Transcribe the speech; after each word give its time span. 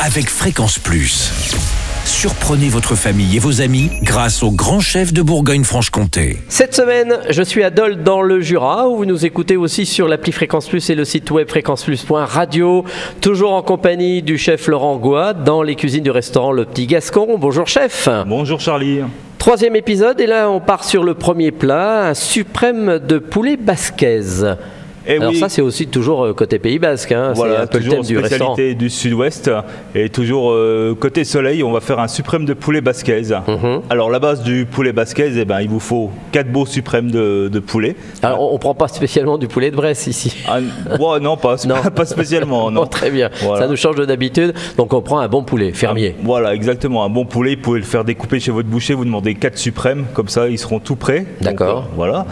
avec 0.00 0.28
Fréquence 0.28 0.78
Plus. 0.78 1.30
Surprenez 2.04 2.68
votre 2.68 2.94
famille 2.94 3.36
et 3.36 3.38
vos 3.38 3.60
amis 3.60 3.90
grâce 4.02 4.42
au 4.42 4.50
grand 4.50 4.80
chef 4.80 5.12
de 5.12 5.22
Bourgogne-Franche-Comté. 5.22 6.38
Cette 6.48 6.74
semaine, 6.74 7.18
je 7.30 7.42
suis 7.42 7.62
à 7.62 7.70
Dole 7.70 8.02
dans 8.02 8.20
le 8.20 8.40
Jura, 8.40 8.88
où 8.88 8.96
vous 8.96 9.06
nous 9.06 9.24
écoutez 9.24 9.56
aussi 9.56 9.86
sur 9.86 10.08
l'appli 10.08 10.32
Fréquence 10.32 10.68
Plus 10.68 10.90
et 10.90 10.94
le 10.94 11.04
site 11.04 11.30
web 11.30 11.48
fréquenceplus.radio. 11.48 12.84
Toujours 13.20 13.52
en 13.52 13.62
compagnie 13.62 14.22
du 14.22 14.36
chef 14.36 14.66
Laurent 14.66 14.96
Goua 14.96 15.32
dans 15.32 15.62
les 15.62 15.76
cuisines 15.76 16.04
du 16.04 16.10
restaurant 16.10 16.52
Le 16.52 16.64
Petit 16.64 16.86
Gascon. 16.86 17.36
Bonjour 17.38 17.66
chef. 17.66 18.08
Bonjour 18.26 18.60
Charlie. 18.60 19.00
Troisième 19.38 19.76
épisode, 19.76 20.20
et 20.20 20.26
là 20.26 20.50
on 20.50 20.60
part 20.60 20.84
sur 20.84 21.04
le 21.04 21.14
premier 21.14 21.50
plat, 21.50 22.08
un 22.08 22.14
suprême 22.14 22.98
de 22.98 23.18
poulet 23.18 23.56
basquaise. 23.56 24.56
Et 25.06 25.16
Alors 25.18 25.30
oui, 25.32 25.38
ça 25.38 25.48
c'est 25.48 25.60
aussi 25.62 25.86
toujours 25.86 26.24
euh, 26.24 26.32
côté 26.32 26.58
Pays 26.58 26.78
Basque, 26.78 27.12
hein. 27.12 27.32
c'est 27.34 27.42
un 27.56 27.66
peu 27.66 27.78
le 27.78 27.88
thème 27.88 28.02
du 28.02 28.18
restaurant. 28.18 28.54
spécialité 28.54 28.74
du 28.74 28.88
sud-ouest 28.88 29.50
et 29.94 30.08
toujours 30.08 30.50
euh, 30.50 30.96
côté 30.98 31.24
soleil, 31.24 31.62
on 31.62 31.72
va 31.72 31.80
faire 31.80 31.98
un 32.00 32.08
suprême 32.08 32.44
de 32.46 32.54
poulet 32.54 32.80
basquaise. 32.80 33.34
Mhm. 33.46 33.82
Alors 33.90 34.10
la 34.10 34.18
base 34.18 34.42
du 34.42 34.64
poulet 34.64 34.92
basquaise, 34.92 35.36
eh 35.38 35.44
ben, 35.44 35.60
il 35.60 35.68
vous 35.68 35.80
faut 35.80 36.10
4 36.32 36.50
beaux 36.50 36.64
suprêmes 36.66 37.10
de, 37.10 37.48
de 37.52 37.58
poulet. 37.58 37.96
Alors 38.22 38.40
on, 38.40 38.54
on 38.54 38.58
prend 38.58 38.74
pas 38.74 38.88
spécialement 38.88 39.36
du 39.36 39.46
poulet 39.46 39.70
de 39.70 39.76
Bresse 39.76 40.06
ici. 40.06 40.36
Ah, 40.48 40.60
ouais, 40.98 41.20
non, 41.20 41.36
pas, 41.36 41.56
Non. 41.66 41.76
pas 41.94 42.04
spécialement. 42.06 42.64
Oh, 42.66 42.70
Non. 42.70 42.86
très 42.86 43.10
bien, 43.10 43.28
Voilà. 43.42 43.62
ça 43.62 43.68
nous 43.68 43.76
change 43.76 43.96
de 43.96 44.04
d'habitude, 44.06 44.54
donc 44.78 44.92
on 44.94 45.02
prend 45.02 45.18
un 45.18 45.28
bon 45.28 45.42
poulet 45.42 45.72
fermier. 45.72 46.14
Voilà, 46.22 46.54
exactement. 46.54 47.04
Un 47.04 47.10
bon 47.10 47.24
poulet, 47.26 47.56
vous 47.56 47.60
pouvez 47.62 47.78
le 47.80 47.84
faire 47.84 48.04
découper 48.04 48.40
chez 48.40 48.50
votre 48.52 48.68
boucher. 48.68 48.94
Vous 48.94 49.04
demandez 49.04 49.34
4 49.34 49.58
suprêmes, 49.58 50.06
comme 50.14 50.28
ça, 50.28 50.48
ils 50.48 50.58
seront 50.58 50.78
tout 50.78 50.96
prêts. 50.96 51.26
D'accord. 51.42 51.78
euh, 51.88 51.94
voilà. 51.96 52.26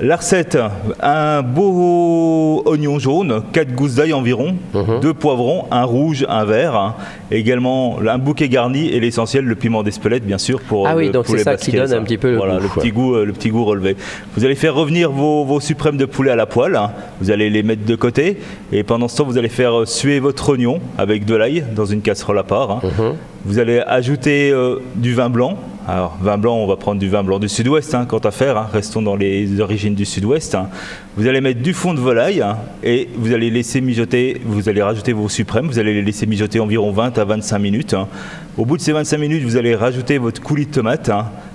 La 0.00 0.16
recette 0.16 0.58
un 1.00 1.42
beau 1.42 2.62
oignon 2.66 2.98
jaune, 2.98 3.42
4 3.52 3.74
gousses 3.76 3.94
d'ail 3.94 4.12
environ, 4.12 4.56
Mhm. 4.74 4.98
deux 5.00 5.14
poivrons, 5.14 5.66
un 5.70 5.84
rouge, 5.84 6.26
un 6.28 6.44
vert, 6.44 6.74
hein. 6.74 6.96
également 7.30 7.98
un 8.04 8.18
bouquet 8.18 8.48
garni 8.48 8.88
et 8.88 8.98
l'essentiel, 8.98 9.44
le 9.44 9.54
piment 9.54 9.84
d'Espelette, 9.84 10.26
bien 10.26 10.38
sûr, 10.38 10.60
pour 10.60 10.88
Ah 10.88 10.96
oui, 10.96 11.06
le 11.06 11.12
donc 11.12 11.26
c'est 11.28 11.38
ça 11.38 11.56
qui 11.56 11.70
donne 11.70 11.92
un 11.92 12.02
petit 12.02 12.18
peu 12.18 12.32
le 12.32 12.36
voilà, 12.38 12.56
goût, 12.56 12.62
le 12.62 12.68
petit 12.80 12.90
goût, 12.90 13.14
euh, 13.14 13.24
le 13.24 13.32
petit 13.32 13.50
goût 13.50 13.64
relevé. 13.64 13.96
Vous 14.36 14.44
allez 14.44 14.56
faire 14.56 14.74
revenir 14.74 15.12
vos, 15.12 15.44
vos 15.44 15.60
suprêmes 15.60 15.96
de 15.96 16.06
poulet 16.06 16.32
à 16.32 16.36
la 16.36 16.46
poêle. 16.46 16.74
hein. 16.74 16.90
Vous 17.20 17.30
allez 17.30 17.48
les 17.48 17.62
mettre 17.62 17.84
de 17.84 17.94
côté 17.94 18.38
et 18.72 18.82
pendant 18.82 19.06
ce 19.06 19.18
temps, 19.18 19.24
vous 19.24 19.38
allez 19.38 19.48
faire 19.48 19.78
euh, 19.80 19.86
suer 19.86 20.18
votre 20.18 20.48
oignon 20.50 20.80
avec 20.98 21.24
de 21.24 21.36
l'ail 21.36 21.64
dans 21.76 21.86
une 21.86 22.00
casserole 22.02 22.38
à 22.38 22.42
part. 22.44 22.70
hein. 22.72 22.80
Mhm. 22.82 23.14
Vous 23.46 23.58
allez 23.60 23.78
ajouter 23.86 24.50
euh, 24.50 24.80
du 24.96 25.14
vin 25.14 25.30
blanc. 25.30 25.56
Alors, 25.86 26.16
vin 26.18 26.38
blanc, 26.38 26.56
on 26.56 26.66
va 26.66 26.76
prendre 26.76 26.98
du 26.98 27.10
vin 27.10 27.22
blanc 27.22 27.38
du 27.38 27.48
sud-ouest, 27.48 27.94
hein, 27.94 28.06
quant 28.08 28.18
à 28.18 28.30
faire. 28.30 28.56
hein. 28.56 28.68
Restons 28.72 29.02
dans 29.02 29.16
les 29.16 29.60
origines 29.60 29.94
du 29.94 30.06
sud-ouest. 30.06 30.54
hein. 30.54 30.68
Vous 31.18 31.26
allez 31.26 31.42
mettre 31.42 31.60
du 31.60 31.74
fond 31.74 31.92
de 31.92 32.00
volaille 32.00 32.42
et 32.82 33.10
vous 33.16 33.34
allez 33.34 33.50
laisser 33.50 33.82
mijoter. 33.82 34.40
Vous 34.46 34.70
allez 34.70 34.80
rajouter 34.82 35.12
vos 35.12 35.28
suprêmes. 35.28 35.66
Vous 35.66 35.78
allez 35.78 35.92
les 35.92 36.00
laisser 36.02 36.24
mijoter 36.24 36.58
environ 36.58 36.90
20 36.90 37.18
à 37.18 37.24
25 37.26 37.58
minutes. 37.58 37.94
Au 38.56 38.64
bout 38.64 38.78
de 38.78 38.82
ces 38.82 38.92
25 38.92 39.18
minutes, 39.18 39.42
vous 39.42 39.56
allez 39.56 39.74
rajouter 39.74 40.16
votre 40.16 40.40
coulis 40.40 40.64
de 40.64 40.70
tomate. 40.70 41.10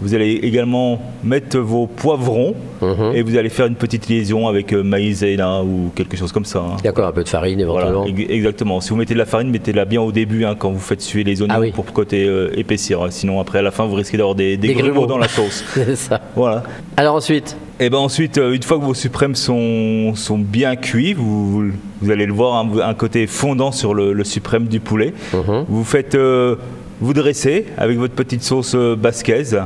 Hein. 0.00 0.02
Vous 0.02 0.14
allez 0.14 0.30
également 0.42 1.00
mettre 1.22 1.58
vos 1.58 1.86
poivrons 1.86 2.54
Mhm. 2.82 3.12
et 3.14 3.20
vous 3.22 3.36
allez 3.36 3.50
faire 3.50 3.66
une 3.66 3.74
petite 3.74 4.08
liaison 4.08 4.48
avec 4.48 4.72
euh, 4.72 4.82
maïzena 4.82 5.62
ou 5.62 5.90
quelque 5.94 6.16
chose 6.16 6.32
comme 6.32 6.46
ça. 6.46 6.60
hein. 6.60 6.76
D'accord, 6.82 7.06
un 7.08 7.12
peu 7.12 7.22
de 7.22 7.28
farine 7.28 7.60
éventuellement. 7.60 8.06
ex- 8.06 8.30
exactement. 8.30 8.80
Si 8.80 8.88
vous 8.90 8.96
mettez 8.96 9.12
de 9.12 9.18
la 9.18 9.26
farine, 9.26 9.50
mettez-la 9.50 9.84
bien 9.84 10.00
au 10.00 10.12
début 10.12 10.44
hein, 10.46 10.54
quand 10.58 10.70
vous 10.70 10.78
faites 10.80 11.02
suer 11.02 11.22
les 11.22 11.42
oignons 11.42 11.52
Ah 11.54 11.60
oui. 11.60 11.72
pour 11.72 11.84
côté 11.92 12.24
euh, 12.26 12.50
épaissir. 12.56 13.06
Sinon, 13.10 13.38
après, 13.38 13.58
à 13.58 13.62
la 13.62 13.70
fin, 13.70 13.84
vous 13.84 13.96
risquez 13.96 14.16
d'avoir 14.16 14.34
des, 14.34 14.56
des, 14.56 14.68
Des 14.68 14.74
grumeaux 14.74 14.92
grumeaux. 14.92 15.06
dans 15.06 15.18
la 15.18 15.28
sauce. 15.28 15.62
C'est 15.74 15.94
ça. 15.96 16.20
voilà. 16.34 16.62
Alors 16.96 17.16
ensuite, 17.16 17.54
Et 17.80 17.90
ben 17.90 17.98
ensuite, 17.98 18.38
euh, 18.38 18.52
une 18.54 18.62
fois 18.62 18.78
que 18.78 18.84
vos 18.84 18.94
suprêmes 18.94 19.34
sont, 19.34 20.14
sont 20.14 20.38
bien 20.38 20.74
cuits, 20.76 21.12
vous, 21.12 21.70
vous 22.00 22.10
allez 22.10 22.24
le 22.24 22.32
voir, 22.32 22.54
hein, 22.56 22.68
un 22.82 22.94
côté 22.94 23.26
fondant 23.26 23.72
sur 23.72 23.92
le, 23.92 24.14
le 24.14 24.24
suprême 24.24 24.68
du 24.68 24.80
poulet. 24.80 25.12
Mhm. 25.34 25.66
Vous 25.68 25.84
faites, 25.84 26.14
euh, 26.14 26.56
vous 27.02 27.12
dressez 27.12 27.66
avec 27.76 27.98
votre 27.98 28.14
petite 28.14 28.42
sauce 28.42 28.74
basquaise. 28.74 29.60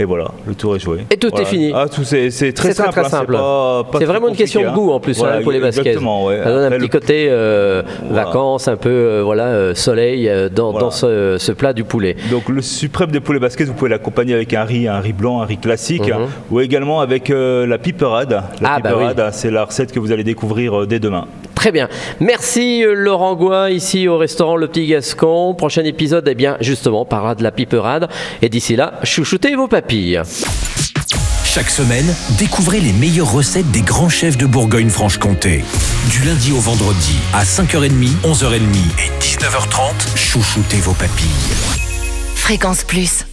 Et 0.00 0.04
voilà, 0.04 0.30
le 0.46 0.54
tour 0.54 0.76
est 0.76 0.78
joué. 0.78 0.98
Et 1.10 1.16
tout 1.16 1.34
est 1.40 1.44
fini. 1.44 1.72
Ah, 1.74 1.86
tout 1.92 2.04
c'est 2.04 2.30
c'est 2.30 2.52
très 2.52 2.72
simple. 2.72 2.90
très 2.90 3.00
hein, 3.00 3.08
simple. 3.08 3.32
pas- 3.32 3.84
pas 3.90 3.98
C'est 3.98 4.04
vraiment 4.04 4.28
une 4.28 4.36
question 4.36 4.60
de 4.60 4.66
compliqué, 4.66 4.84
goût 4.86 4.92
hein. 4.92 4.96
en 4.96 5.00
plus 5.00 5.18
Voilà, 5.18 5.36
hein, 5.36 5.42
pour 5.42 5.50
les 5.52 5.58
baskets. 5.60 5.86
Exactement, 5.86 6.24
ouais. 6.26 6.38
Ça 6.42 6.50
donne 6.50 6.64
un 6.64 6.70
petit 6.70 6.82
le- 6.82 6.88
côté 6.88 7.26
euh, 7.30 7.82
Voilà. 8.06 8.24
vacances, 8.24 8.68
un 8.68 8.76
peu 8.76 8.88
euh, 8.90 9.22
voilà 9.24 9.46
euh, 9.46 9.74
soleil 9.74 10.30
dans, 10.54 10.90
ce, 10.92 11.36
ce 11.38 11.52
plat 11.52 11.72
du 11.72 11.82
poulet. 11.84 12.16
Donc 12.30 12.48
le 12.48 12.62
suprême 12.62 13.10
de 13.10 13.18
poulet 13.18 13.40
basquez, 13.40 13.64
vous 13.64 13.74
pouvez 13.74 13.90
l'accompagner 13.90 14.34
avec 14.34 14.54
un 14.54 14.64
riz, 14.64 14.86
un 14.86 15.00
riz 15.00 15.12
blanc, 15.12 15.40
un 15.42 15.46
riz 15.46 15.58
classique, 15.58 16.08
Mhm. 16.08 16.26
ou 16.52 16.60
également 16.60 17.00
avec 17.00 17.30
euh, 17.30 17.66
la 17.66 17.78
piperade. 17.78 18.30
La 18.60 18.74
Ah, 18.74 18.80
bah 18.80 18.90
piperade, 18.90 19.30
c'est 19.32 19.50
la 19.50 19.64
recette 19.64 19.90
que 19.92 19.98
vous 19.98 20.12
allez 20.12 20.24
découvrir 20.24 20.86
dès 20.86 21.00
demain. 21.00 21.26
Très 21.58 21.72
bien. 21.72 21.88
Merci 22.20 22.84
euh, 22.84 22.94
Laurent 22.94 23.34
Goua 23.34 23.72
ici 23.72 24.06
au 24.06 24.16
restaurant 24.16 24.54
Le 24.54 24.68
Petit 24.68 24.86
Gascon. 24.86 25.54
Prochain 25.54 25.82
épisode, 25.82 26.28
eh 26.28 26.36
bien 26.36 26.56
justement, 26.60 27.04
parlera 27.04 27.34
de 27.34 27.42
la 27.42 27.50
piperade. 27.50 28.08
Et 28.42 28.48
d'ici 28.48 28.76
là, 28.76 29.00
chouchoutez 29.02 29.56
vos 29.56 29.66
papilles. 29.66 30.22
Chaque 31.44 31.68
semaine, 31.68 32.14
découvrez 32.38 32.78
les 32.78 32.92
meilleures 32.92 33.32
recettes 33.32 33.72
des 33.72 33.80
grands 33.80 34.08
chefs 34.08 34.38
de 34.38 34.46
Bourgogne-Franche-Comté. 34.46 35.64
Du 36.12 36.22
lundi 36.24 36.52
au 36.52 36.60
vendredi 36.60 37.16
à 37.34 37.42
5h30, 37.42 37.90
11h30 38.22 38.60
et 38.60 39.20
19h30, 39.20 40.16
chouchoutez 40.16 40.76
vos 40.76 40.94
papilles. 40.94 41.26
Fréquence 42.36 42.84
Plus. 42.84 43.24